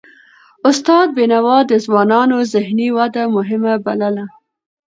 استاد 0.69 1.07
بينوا 1.17 1.57
د 1.65 1.71
ځوانانو 1.85 2.37
ذهني 2.53 2.87
وده 2.97 3.23
مهمه 3.35 3.73
بلله. 3.85 4.25